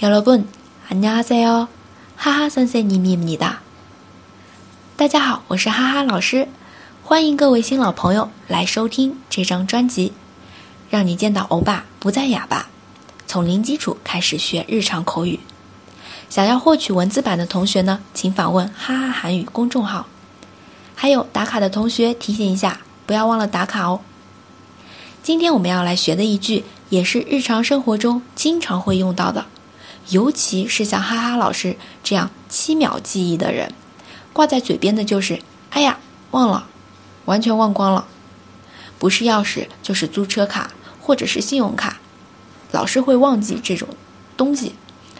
[0.00, 1.68] 여러분안녕하세요
[2.16, 3.56] 哈哈선생님입니다
[4.96, 6.48] 大家好，我是哈哈老师，
[7.02, 10.12] 欢迎各位新老朋友来收听这张专辑，
[10.90, 12.68] 让你见到欧巴不再哑巴，
[13.26, 15.40] 从零基础开始学日常口语。
[16.30, 20.06] 想要获取文字版的同学呢，请访问哈哈韩语公众号。
[20.94, 24.00] 还有打卡的同学提醒一下，不要忘了打卡哦。
[25.22, 29.46] 今天我们要来学的一句，也是日常生活中经常会用到的，
[30.08, 33.72] 尤其是像哈哈老师这样七秒记忆的人，
[34.32, 35.40] 挂在嘴边的就是“
[35.70, 35.98] 哎呀，
[36.30, 36.66] 忘了，
[37.24, 38.06] 完全忘光了”，
[38.98, 41.98] 不是钥匙就是租车卡或者是信用卡，
[42.72, 43.88] 老是会忘记这种
[44.36, 44.74] 东西。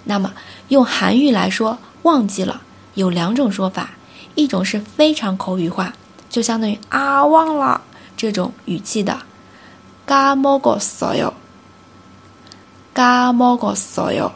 [0.04, 0.34] 那么
[0.68, 2.62] 用韩语来说“忘记了”
[2.94, 3.90] 有两种说法。
[4.36, 5.92] 一种是非常口语化，
[6.28, 7.80] 就相当于啊忘了
[8.16, 9.20] 这种语气的，
[10.08, 11.34] 까먹었어 요，
[12.92, 14.32] 까먹었어 요，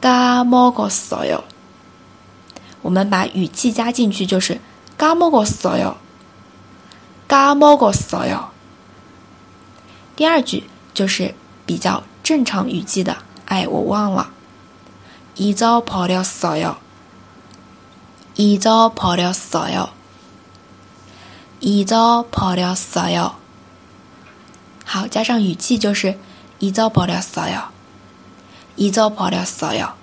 [0.00, 1.44] 가먹었어 요。
[2.82, 4.58] 我们把语气加进去就是
[4.96, 5.96] 가먹었어 요，
[7.28, 8.46] 가먹었어 요。
[10.16, 11.34] 第二句就是
[11.66, 14.30] 比较正常语气的，哎，我忘了，
[15.36, 16.76] 잊어버렸어 요，
[18.36, 19.90] 잊어버렸어 요，
[21.60, 23.32] 잊어버렸어 요。
[24.84, 26.18] 好，加上语气就是
[26.60, 27.68] 잊어버렸어 요。
[28.77, 29.93] 잊어버렸어 요。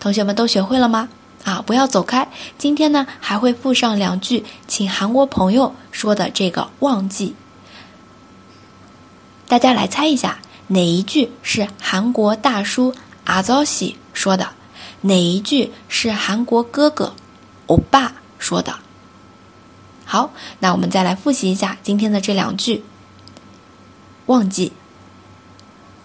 [0.00, 1.08] 同学们都学会了吗？
[1.44, 7.34] 啊，不要走开，今天呢还会附上两句请韩国朋友说的这个忘记，
[9.48, 14.50] 大家来猜一下哪一句是韩国大叔阿昭喜说的？
[15.00, 17.14] 哪一句是韩国哥哥
[17.66, 18.76] 欧巴说的？
[20.04, 22.84] 好，那我们再来复习一下今天的这两句。
[24.26, 24.72] 忘记，